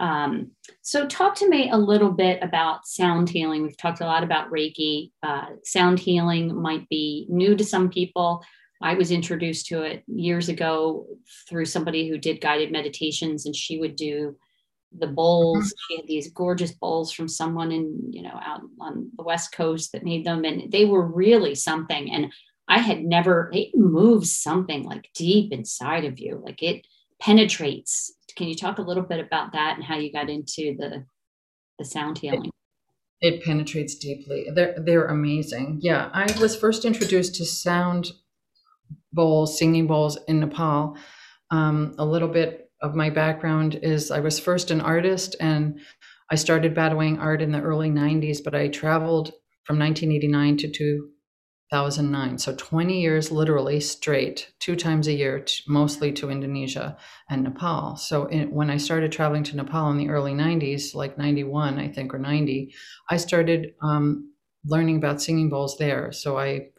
[0.00, 3.62] Um, so talk to me a little bit about sound healing.
[3.62, 5.12] We've talked a lot about Reiki.
[5.22, 8.42] Uh, sound healing might be new to some people.
[8.82, 11.06] I was introduced to it years ago
[11.48, 14.36] through somebody who did guided meditations, and she would do
[14.98, 15.66] the bowls.
[15.66, 15.76] Mm-hmm.
[15.88, 19.92] She had these gorgeous bowls from someone in, you know, out on the West Coast
[19.92, 20.44] that made them.
[20.44, 22.10] And they were really something.
[22.10, 22.32] And
[22.68, 26.40] I had never, it moves something like deep inside of you.
[26.42, 26.86] Like it
[27.20, 28.12] penetrates.
[28.40, 31.04] Can you talk a little bit about that and how you got into the
[31.78, 32.50] the sound healing?
[33.20, 34.46] It, it penetrates deeply.
[34.54, 35.80] They're they're amazing.
[35.82, 36.08] Yeah.
[36.14, 38.12] I was first introduced to sound
[39.12, 40.96] bowls, singing bowls in Nepal.
[41.50, 45.78] Um, a little bit of my background is I was first an artist and
[46.30, 49.32] I started Batawang art in the early 90s, but I traveled
[49.64, 51.10] from 1989 to
[51.72, 52.38] 2009.
[52.38, 56.96] So 20 years literally straight, two times a year, mostly to Indonesia
[57.28, 57.96] and Nepal.
[57.96, 61.88] So in, when I started traveling to Nepal in the early 90s, like 91, I
[61.88, 62.74] think, or 90,
[63.08, 64.32] I started um,
[64.64, 66.10] learning about singing bowls there.
[66.10, 66.70] So I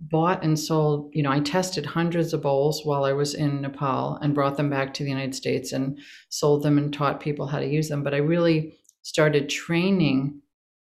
[0.00, 4.16] bought and sold, you know, I tested hundreds of bowls while I was in Nepal
[4.22, 5.98] and brought them back to the United States and
[6.30, 8.02] sold them and taught people how to use them.
[8.02, 8.72] But I really
[9.02, 10.40] started training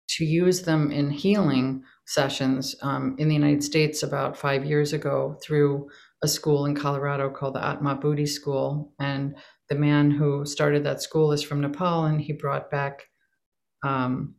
[0.09, 5.37] to use them in healing sessions um, in the United States about five years ago
[5.43, 5.87] through
[6.23, 8.91] a school in Colorado called the Atma Buddhi School.
[8.99, 9.37] And
[9.69, 13.03] the man who started that school is from Nepal and he brought back
[13.83, 14.33] um,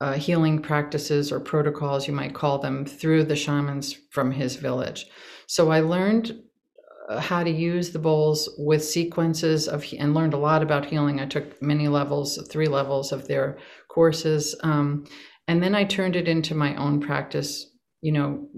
[0.00, 5.06] uh, healing practices or protocols, you might call them, through the shamans from his village.
[5.46, 6.36] So I learned
[7.08, 11.20] uh, how to use the bowls with sequences of and learned a lot about healing.
[11.20, 13.58] I took many levels, three levels of their
[13.88, 15.04] courses, um,
[15.50, 17.66] and then I turned it into my own practice.
[18.02, 18.48] You know,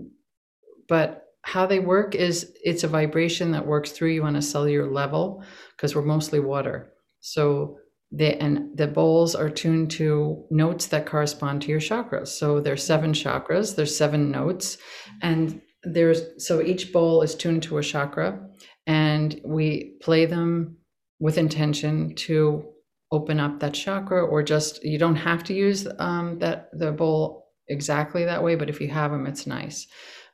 [0.88, 4.90] but how they work is it's a vibration that works through you on a cellular
[4.90, 5.42] level
[5.74, 6.92] because we're mostly water.
[7.20, 7.78] So
[8.12, 12.28] the, and the bowls are tuned to notes that correspond to your chakras.
[12.28, 14.76] So there's seven chakras, there's seven notes,
[15.22, 18.38] and there's so each bowl is tuned to a chakra,
[18.86, 20.76] and we play them
[21.18, 22.71] with intention to
[23.12, 27.50] open up that chakra, or just you don't have to use um, that the bowl
[27.68, 29.86] exactly that way, but if you have them, it's nice.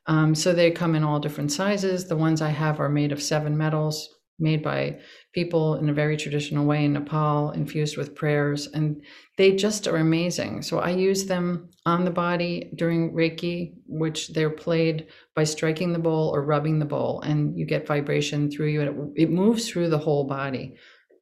[0.07, 2.07] Um, so they come in all different sizes.
[2.07, 5.01] The ones I have are made of seven metals, made by
[5.35, 9.03] people in a very traditional way in Nepal, infused with prayers, and
[9.37, 10.63] they just are amazing.
[10.63, 15.99] So I use them on the body during Reiki, which they're played by striking the
[15.99, 19.69] bowl or rubbing the bowl, and you get vibration through you, and it, it moves
[19.69, 20.77] through the whole body.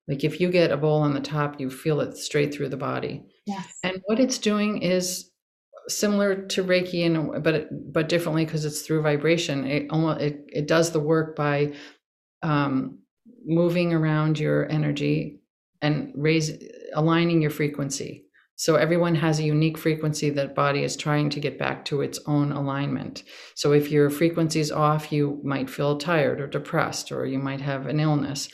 [0.08, 2.76] Like if you get a bowl on the top, you feel it straight through the
[2.76, 3.24] body.
[3.46, 3.66] Yes.
[3.82, 5.30] And what it's doing is
[5.88, 9.66] similar to Reiki, and but but differently because it's through vibration.
[9.66, 11.74] It almost it, it does the work by
[12.42, 12.98] um,
[13.44, 15.40] moving around your energy
[15.82, 16.52] and raise
[16.94, 18.24] aligning your frequency.
[18.58, 22.18] So everyone has a unique frequency that body is trying to get back to its
[22.26, 23.22] own alignment.
[23.54, 27.60] So if your frequency is off, you might feel tired or depressed, or you might
[27.60, 28.48] have an illness.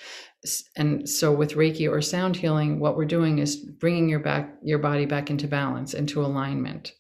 [0.77, 4.79] And so with Reiki or sound healing, what we're doing is bringing your back your
[4.79, 6.93] body back into balance, into alignment.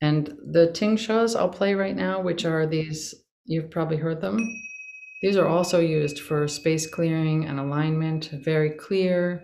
[0.00, 3.14] And the ting tingshas I'll play right now, which are these,
[3.44, 4.38] you've probably heard them.
[5.22, 9.42] These are also used for space clearing and alignment, very clear,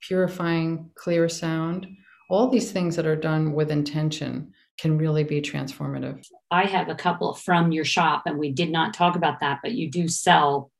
[0.00, 1.86] purifying, clear sound.
[2.30, 6.24] All these things that are done with intention can really be transformative.
[6.50, 9.72] I have a couple from your shop, and we did not talk about that, but
[9.72, 10.70] you do sell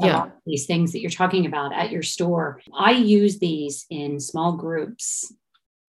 [0.00, 0.30] yeah.
[0.46, 2.60] these things that you're talking about at your store.
[2.76, 5.32] I use these in small groups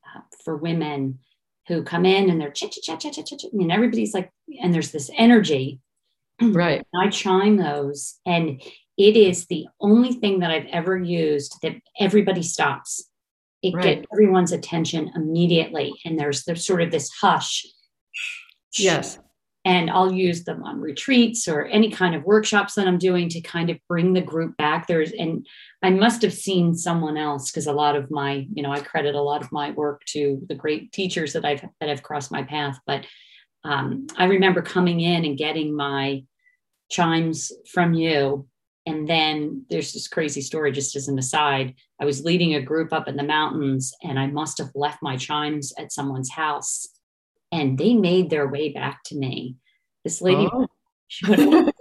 [0.06, 1.20] uh, for women
[1.68, 4.92] who come in and they're chit chat chat chat chat, and everybody's like, and there's
[4.92, 5.80] this energy
[6.42, 6.86] Right.
[6.96, 8.62] I chime those, and
[8.98, 13.10] it is the only thing that I've ever used that everybody stops.
[13.62, 13.84] It right.
[13.84, 17.66] gets everyone's attention immediately, and there's there's sort of this hush.
[18.78, 19.20] Yes.
[19.66, 23.42] And I'll use them on retreats or any kind of workshops that I'm doing to
[23.42, 24.88] kind of bring the group back.
[24.88, 25.46] There's and
[25.84, 29.16] I must have seen someone else because a lot of my, you know, I credit
[29.16, 32.44] a lot of my work to the great teachers that I've that have crossed my
[32.44, 32.80] path.
[32.88, 33.06] But
[33.64, 36.24] um, I remember coming in and getting my
[36.90, 38.48] chimes from you.
[38.86, 41.76] And then there's this crazy story, just as an aside.
[42.02, 45.16] I was leading a group up in the mountains and I must have left my
[45.18, 46.88] chimes at someone's house
[47.52, 49.56] and they made their way back to me.
[50.04, 50.68] This lady, oh.
[51.08, 51.74] she went,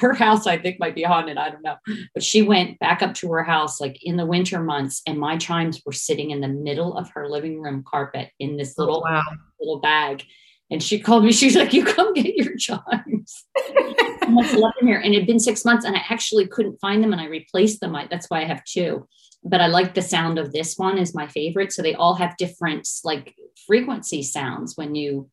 [0.00, 1.36] her house, I think, might be haunted.
[1.36, 1.76] I don't know.
[2.14, 5.36] But she went back up to her house like in the winter months and my
[5.36, 9.04] chimes were sitting in the middle of her living room carpet in this oh, little,
[9.06, 9.24] oh, wow.
[9.60, 10.24] little bag.
[10.70, 11.32] And she called me.
[11.32, 15.40] She's like, "You come get your chimes." I left them here, and it had been
[15.40, 17.96] six months, and I actually couldn't find them, and I replaced them.
[17.96, 19.08] I, that's why I have two.
[19.44, 21.72] But I like the sound of this one is my favorite.
[21.72, 23.34] So they all have different like
[23.66, 25.30] frequency sounds when you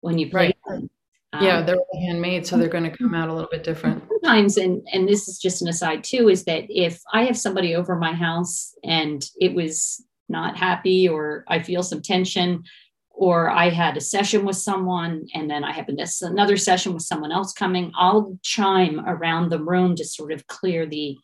[0.00, 0.56] when you play right.
[0.66, 0.90] them.
[1.32, 4.02] Um, yeah, they're handmade, so they're going to come out a little bit different.
[4.08, 7.74] Sometimes, and and this is just an aside too, is that if I have somebody
[7.74, 12.62] over my house and it was not happy or I feel some tension,
[13.10, 17.32] or I had a session with someone and then I have another session with someone
[17.32, 21.16] else coming, I'll chime around the room to sort of clear the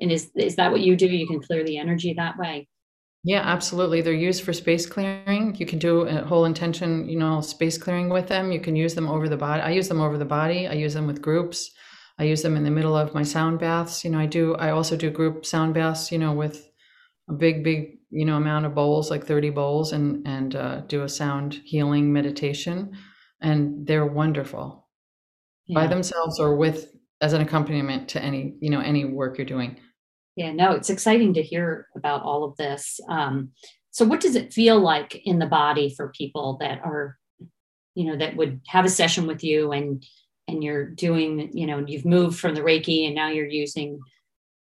[0.00, 1.06] and is is that what you do?
[1.06, 2.68] You can clear the energy that way.
[3.24, 4.00] Yeah, absolutely.
[4.00, 5.54] They're used for space clearing.
[5.56, 8.52] You can do a whole intention, you know, space clearing with them.
[8.52, 9.60] You can use them over the body.
[9.60, 10.68] I use them over the body.
[10.68, 11.70] I use them with groups.
[12.18, 14.04] I use them in the middle of my sound baths.
[14.04, 16.68] You know, I do I also do group sound baths, you know, with
[17.28, 21.02] a big, big you know amount of bowls like 30 bowls and and uh, do
[21.02, 22.92] a sound healing meditation
[23.40, 24.88] and they're wonderful
[25.66, 25.80] yeah.
[25.80, 29.78] by themselves or with as an accompaniment to any you know any work you're doing
[30.38, 33.00] yeah no it's exciting to hear about all of this.
[33.08, 33.50] Um,
[33.90, 37.18] so what does it feel like in the body for people that are
[37.96, 40.04] you know that would have a session with you and
[40.46, 43.98] and you're doing you know you've moved from the reiki and now you're using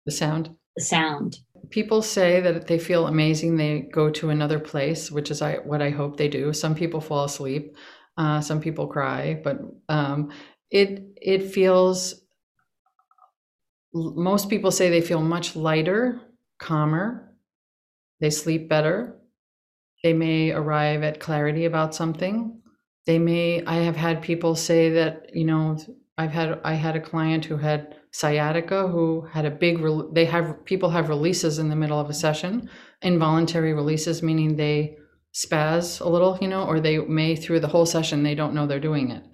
[0.04, 0.54] the sound.
[0.76, 1.38] The sound?
[1.70, 3.56] People say that they feel amazing.
[3.56, 6.52] They go to another place which is I, what i hope they do.
[6.52, 7.76] Some people fall asleep.
[8.18, 10.30] Uh, some people cry but um,
[10.70, 12.21] it it feels
[13.94, 16.20] most people say they feel much lighter
[16.58, 17.34] calmer
[18.20, 19.16] they sleep better
[20.02, 22.60] they may arrive at clarity about something.
[23.06, 25.76] They may i have had people say that you know
[26.18, 30.64] i've had i had a client who had sciatica who had a big they have
[30.64, 32.70] people have releases in the middle of a session
[33.02, 34.96] involuntary releases meaning they
[35.34, 38.68] spaz a little you know or they may through the whole session they don't know
[38.68, 39.24] they're doing it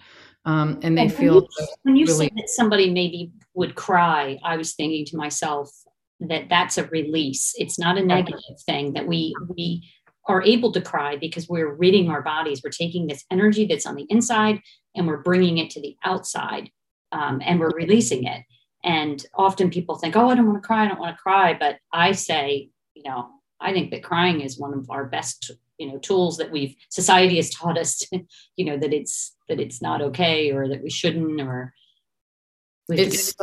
[0.45, 3.75] um, and they and feel when you, when you really- said that somebody maybe would
[3.75, 5.71] cry i was thinking to myself
[6.21, 9.83] that that's a release it's not a negative thing that we we
[10.29, 12.61] are able to cry because we're ridding our bodies.
[12.63, 14.61] We're taking this energy that's on the inside
[14.95, 16.71] and we're bringing it to the outside
[17.13, 18.45] um, and we're releasing it.
[18.85, 20.85] And often people think, oh, I don't want to cry.
[20.85, 21.57] I don't want to cry.
[21.59, 23.29] But I say, you know,
[23.59, 27.37] I think that crying is one of our best, you know, tools that we've society
[27.37, 28.21] has taught us, to,
[28.57, 31.73] you know, that it's that it's not okay or that we shouldn't or.
[32.91, 33.35] It's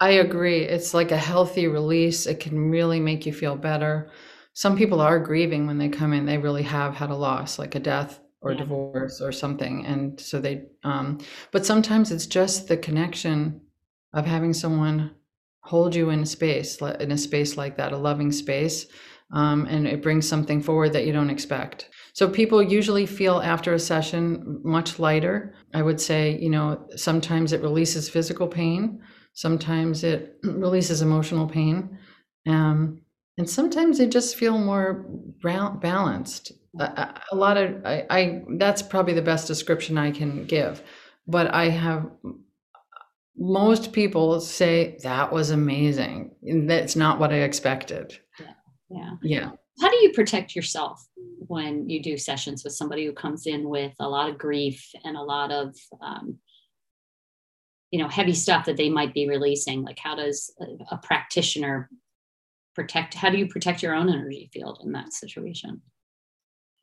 [0.00, 0.62] I agree.
[0.62, 2.26] It's like a healthy release.
[2.26, 4.10] It can really make you feel better.
[4.52, 6.26] Some people are grieving when they come in.
[6.26, 8.58] They really have had a loss, like a death or yeah.
[8.58, 10.66] divorce or something, and so they.
[10.84, 11.18] Um,
[11.52, 13.60] but sometimes it's just the connection
[14.12, 15.12] of having someone
[15.60, 18.86] hold you in a space, in a space like that, a loving space,
[19.32, 21.88] um, and it brings something forward that you don't expect.
[22.14, 25.52] So people usually feel after a session much lighter.
[25.74, 29.02] I would say, you know, sometimes it releases physical pain,
[29.32, 31.98] sometimes it releases emotional pain,
[32.46, 33.00] um,
[33.36, 35.04] and sometimes they just feel more
[35.42, 36.52] balanced.
[36.78, 40.82] A, a lot of I, I that's probably the best description I can give.
[41.26, 42.08] But I have
[43.36, 46.30] most people say that was amazing.
[46.68, 48.20] That's not what I expected.
[48.38, 48.46] Yeah.
[48.88, 49.10] Yeah.
[49.22, 49.50] Yeah.
[49.80, 51.06] How do you protect yourself
[51.46, 55.16] when you do sessions with somebody who comes in with a lot of grief and
[55.16, 56.38] a lot of, um,
[57.90, 59.82] you know, heavy stuff that they might be releasing?
[59.82, 61.90] Like, how does a, a practitioner
[62.74, 63.14] protect?
[63.14, 65.82] How do you protect your own energy field in that situation?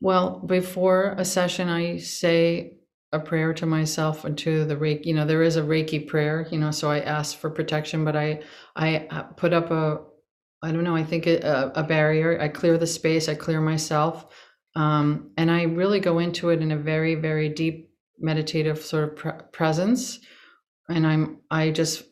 [0.00, 2.78] Well, before a session, I say
[3.12, 6.46] a prayer to myself and to the reiki you know there is a reiki prayer
[6.50, 8.40] you know so i ask for protection but i
[8.74, 10.00] i uh, put up a
[10.62, 14.26] i don't know i think a, a barrier i clear the space i clear myself
[14.74, 19.16] um, and i really go into it in a very very deep meditative sort of
[19.16, 20.18] pre- presence
[20.88, 22.04] and i'm i just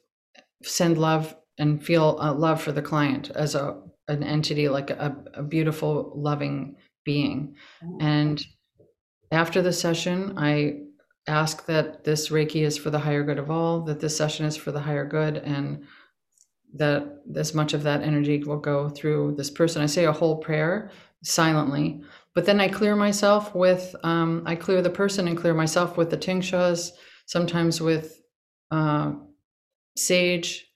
[0.63, 5.17] send love and feel uh, love for the client as a an entity like a,
[5.35, 7.99] a beautiful loving being oh.
[8.01, 8.45] and
[9.31, 10.81] after the session i
[11.27, 14.57] ask that this Reiki is for the higher good of all, that this session is
[14.57, 15.85] for the higher good, and
[16.75, 19.83] that this much of that energy will go through this person.
[19.83, 20.91] I say a whole prayer
[21.23, 22.03] silently,
[22.35, 26.11] but then I clear myself with, um, I clear the person and clear myself with
[26.11, 26.93] the tingshas,
[27.27, 28.23] sometimes with
[28.71, 29.13] uh,
[29.97, 30.67] sage,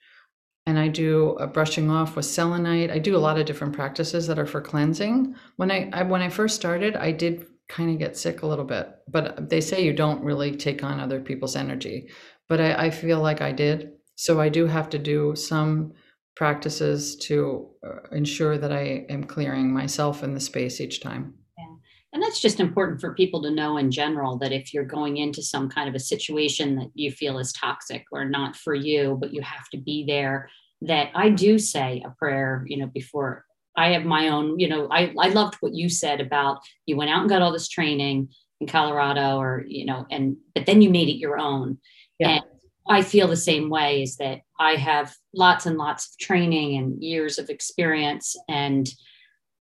[0.66, 2.90] and I do a brushing off with selenite.
[2.90, 5.34] I do a lot of different practices that are for cleansing.
[5.56, 8.64] When I, I when I first started, I did kind of get sick a little
[8.64, 8.88] bit.
[9.08, 12.08] But they say you don't really take on other people's energy.
[12.48, 13.92] But I, I feel like I did.
[14.16, 15.92] So I do have to do some
[16.36, 21.34] practices to uh, ensure that I am clearing myself in the space each time.
[21.56, 21.74] Yeah.
[22.12, 25.42] And that's just important for people to know in general that if you're going into
[25.42, 29.32] some kind of a situation that you feel is toxic or not for you, but
[29.32, 30.48] you have to be there,
[30.82, 33.44] that I do say a prayer, you know, before
[33.76, 37.10] I have my own, you know, I, I loved what you said about you went
[37.10, 38.28] out and got all this training
[38.60, 41.78] in Colorado or, you know, and, but then you made it your own.
[42.18, 42.28] Yeah.
[42.30, 42.44] And
[42.88, 47.02] I feel the same way is that I have lots and lots of training and
[47.02, 48.88] years of experience and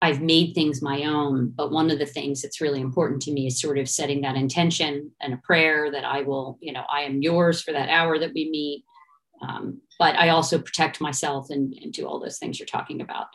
[0.03, 1.55] I've made things my own.
[1.57, 4.37] But one of the things that's really important to me is sort of setting that
[4.37, 8.19] intention and a prayer that I will, you know, I am yours for that hour
[8.19, 8.85] that we meet.
[9.41, 13.29] Um, but I also protect myself and, and do all those things you're talking about.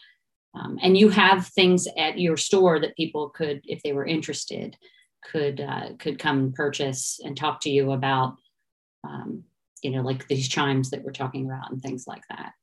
[0.54, 4.78] Um, and you have things at your store that people could, if they were interested,
[5.24, 8.36] could uh, could come purchase and talk to you about,
[9.04, 9.44] um,
[9.82, 12.54] you know, like these chimes that we're talking about and things like that.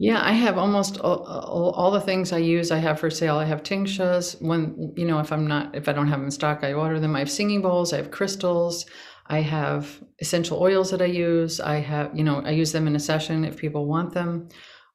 [0.00, 2.70] Yeah, I have almost all, all, all, the things I use.
[2.70, 3.36] I have for sale.
[3.36, 4.36] I have tinctures.
[4.38, 7.00] When you know, if I'm not, if I don't have them in stock, I order
[7.00, 7.16] them.
[7.16, 7.92] I have singing bowls.
[7.92, 8.86] I have crystals.
[9.26, 11.58] I have essential oils that I use.
[11.60, 14.48] I have, you know, I use them in a session if people want them.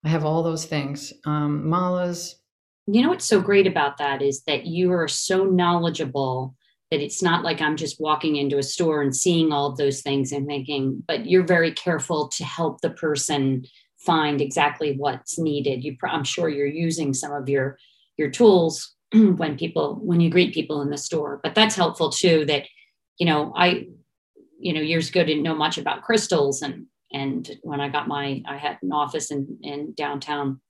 [0.06, 1.14] I have all those things.
[1.26, 2.36] Um, malas.
[2.88, 6.56] You know what's so great about that is that you are so knowledgeable
[6.94, 10.02] that it's not like I'm just walking into a store and seeing all of those
[10.02, 13.66] things and thinking, but you're very careful to help the person
[13.98, 15.84] find exactly what's needed.
[15.84, 17.80] You, I'm sure you're using some of your
[18.16, 22.46] your tools when people when you greet people in the store, but that's helpful too.
[22.46, 22.68] That
[23.18, 23.88] you know, I
[24.60, 28.44] you know years ago didn't know much about crystals and and when I got my,
[28.48, 30.62] I had an office in, in downtown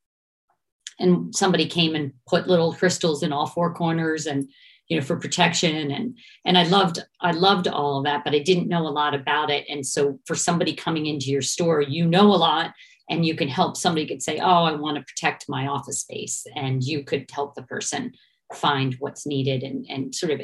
[1.00, 4.50] and somebody came and put little crystals in all four corners and,
[4.94, 5.92] you know, for protection.
[5.92, 9.16] And, and I loved, I loved all of that, but I didn't know a lot
[9.16, 9.66] about it.
[9.68, 12.74] And so for somebody coming into your store, you know a lot
[13.10, 16.46] and you can help somebody could say, oh, I want to protect my office space.
[16.56, 18.14] And you could help the person
[18.54, 20.42] find what's needed and, and sort of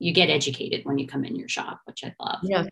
[0.00, 2.40] you get educated when you come in your shop, which I love.
[2.42, 2.64] Yeah.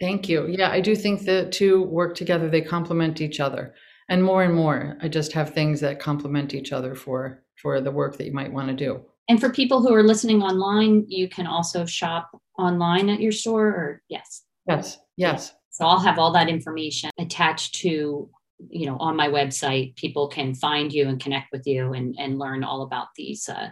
[0.00, 0.46] Thank you.
[0.48, 3.74] Yeah, I do think the two work together, they complement each other.
[4.08, 7.90] And more and more, I just have things that complement each other for for the
[7.90, 9.04] work that you might want to do.
[9.28, 13.66] And for people who are listening online, you can also shop online at your store
[13.66, 14.42] or yes.
[14.66, 14.98] Yes.
[15.16, 15.52] Yes.
[15.70, 18.28] So I'll have all that information attached to,
[18.68, 19.96] you know, on my website.
[19.96, 23.70] People can find you and connect with you and, and learn all about these, uh,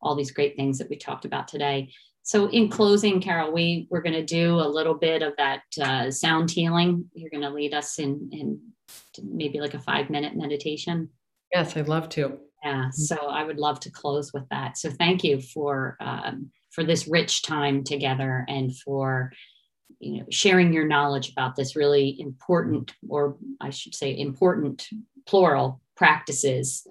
[0.00, 1.92] all these great things that we talked about today.
[2.22, 6.10] So in closing, Carol, we we're going to do a little bit of that uh,
[6.10, 7.10] sound healing.
[7.14, 8.60] You're going to lead us in in
[9.22, 11.10] maybe like a five minute meditation.
[11.52, 12.38] Yes, I'd love to.
[12.62, 14.78] Yeah, so I would love to close with that.
[14.78, 19.32] So thank you for um, for this rich time together and for
[19.98, 24.88] you know sharing your knowledge about this really important, or I should say, important
[25.26, 26.86] plural practices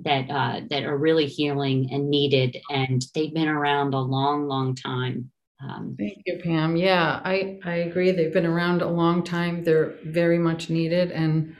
[0.00, 4.74] that uh, that are really healing and needed, and they've been around a long, long
[4.74, 5.30] time.
[5.62, 6.76] Um, Thank you, Pam.
[6.76, 8.10] Yeah, I I agree.
[8.10, 9.64] They've been around a long time.
[9.64, 11.56] They're very much needed, and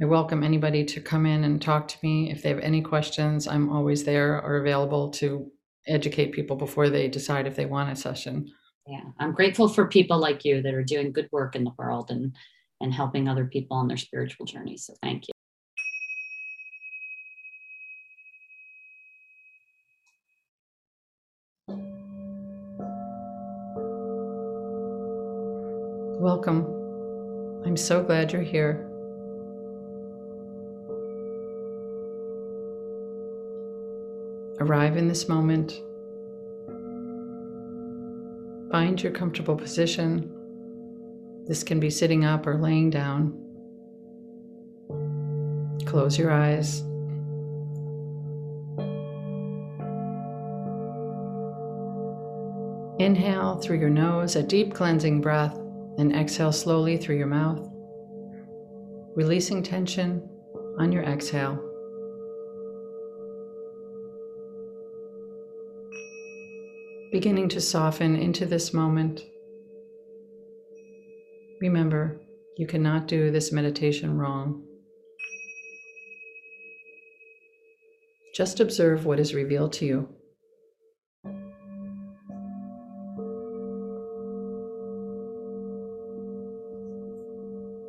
[0.00, 3.46] I welcome anybody to come in and talk to me if they have any questions.
[3.46, 5.52] I'm always there or available to
[5.86, 8.50] educate people before they decide if they want a session.
[8.86, 12.10] Yeah, I'm grateful for people like you that are doing good work in the world
[12.10, 12.34] and
[12.80, 14.76] and helping other people on their spiritual journey.
[14.76, 15.32] So thank you.
[26.18, 26.66] Welcome.
[27.64, 28.91] I'm so glad you're here.
[34.62, 35.72] Arrive in this moment.
[38.70, 40.30] Find your comfortable position.
[41.48, 43.32] This can be sitting up or laying down.
[45.84, 46.82] Close your eyes.
[53.00, 55.58] Inhale through your nose, a deep cleansing breath,
[55.98, 57.68] and exhale slowly through your mouth,
[59.16, 60.22] releasing tension
[60.78, 61.71] on your exhale.
[67.12, 69.20] Beginning to soften into this moment.
[71.60, 72.18] Remember,
[72.56, 74.64] you cannot do this meditation wrong.
[78.34, 80.08] Just observe what is revealed to you.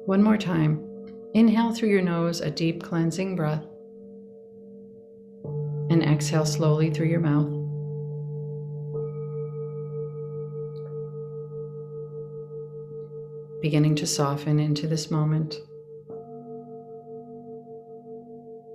[0.05, 0.85] One more time.
[1.33, 3.63] Inhale through your nose a deep cleansing breath,
[5.89, 7.62] and exhale slowly through your mouth.
[13.63, 15.55] Beginning to soften into this moment.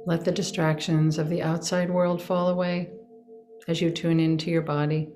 [0.07, 2.89] Let the distractions of the outside world fall away
[3.69, 5.11] as you tune into your body.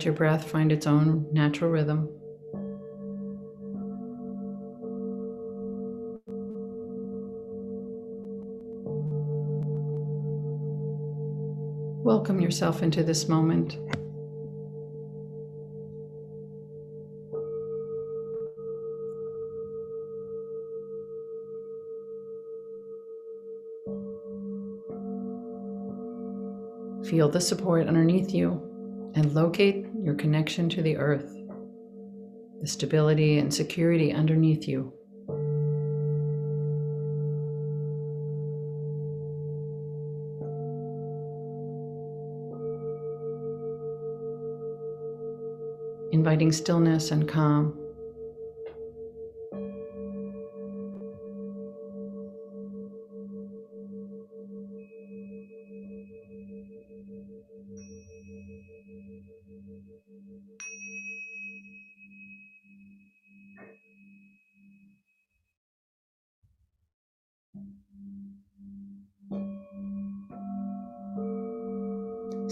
[0.00, 2.08] Let your breath find its own natural rhythm.
[12.02, 13.76] Welcome yourself into this moment.
[27.04, 28.66] Feel the support underneath you
[29.14, 31.36] and locate your connection to the earth,
[32.60, 34.92] the stability and security underneath you.
[46.12, 47.79] Inviting stillness and calm.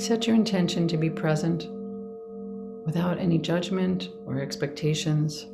[0.08, 1.68] Set your intention to be present
[2.86, 5.44] without any judgment or expectations.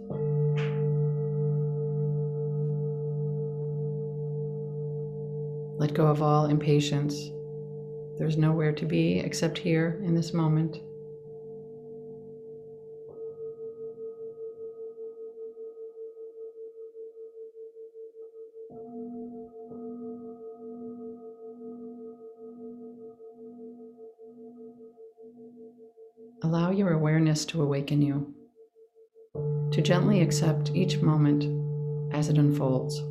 [5.77, 7.33] Let go of all impatience.
[8.17, 10.79] There's nowhere to be except here in this moment.
[26.55, 28.33] Allow your awareness to awaken you,
[29.73, 31.43] to gently accept each moment
[32.15, 33.03] as it unfolds.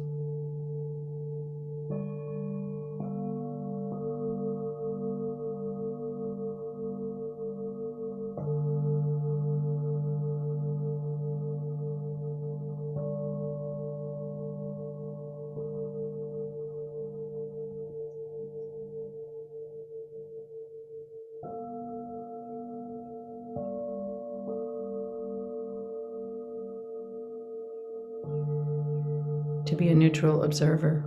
[30.23, 31.03] Neutral observer.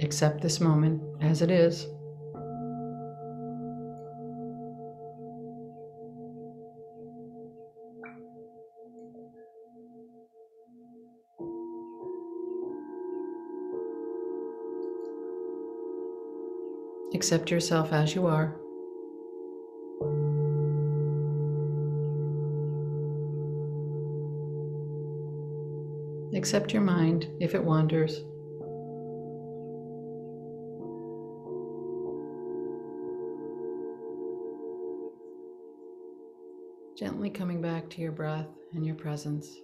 [0.00, 1.88] Accept this moment as it is.
[17.14, 18.61] Accept yourself as you are.
[26.42, 28.24] Accept your mind if it wanders.
[36.98, 39.56] Gently coming back to your breath and your presence.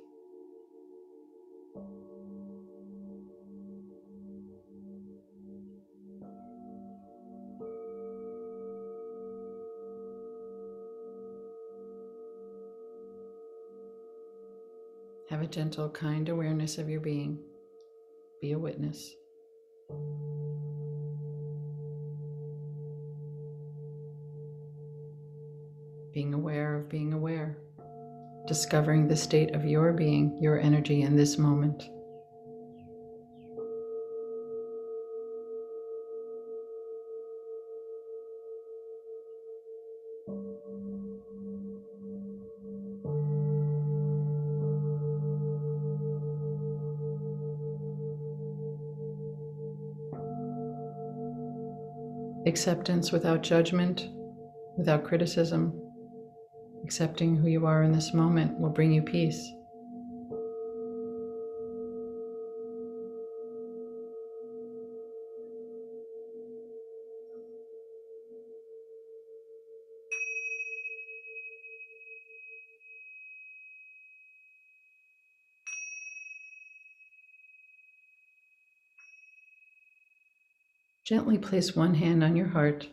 [15.38, 17.38] Have a gentle, kind awareness of your being.
[18.42, 19.14] Be a witness.
[26.12, 27.56] Being aware of being aware.
[28.48, 31.84] Discovering the state of your being, your energy in this moment.
[52.58, 54.08] Acceptance without judgment,
[54.76, 55.80] without criticism.
[56.82, 59.52] Accepting who you are in this moment will bring you peace.
[81.08, 82.86] Gently place one hand on your heart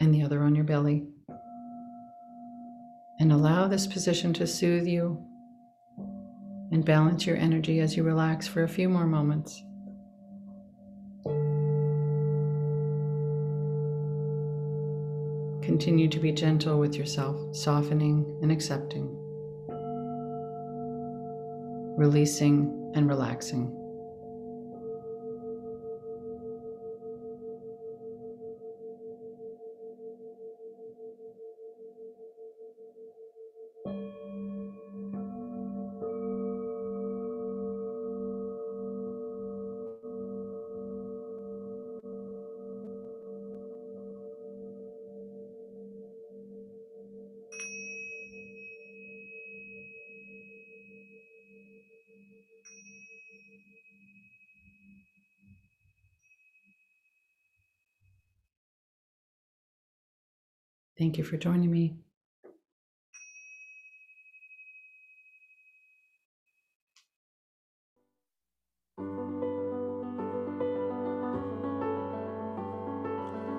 [0.00, 1.06] and the other on your belly.
[3.20, 5.24] And allow this position to soothe you
[6.72, 9.62] and balance your energy as you relax for a few more moments.
[15.62, 19.06] Continue to be gentle with yourself, softening and accepting,
[21.96, 23.79] releasing and relaxing.
[61.10, 61.96] Thank you for joining me.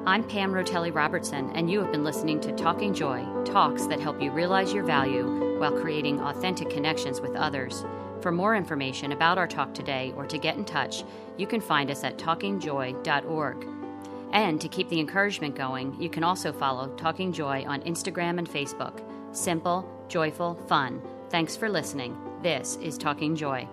[0.08, 4.22] I'm Pam Rotelli Robertson, and you have been listening to Talking Joy talks that help
[4.22, 7.84] you realize your value while creating authentic connections with others.
[8.22, 11.04] For more information about our talk today or to get in touch,
[11.36, 13.80] you can find us at talkingjoy.org.
[14.34, 18.49] And to keep the encouragement going, you can also follow Talking Joy on Instagram and
[18.49, 19.03] Facebook.
[19.36, 21.01] Simple, joyful, fun.
[21.29, 22.17] Thanks for listening.
[22.41, 23.67] This is Talking Joy.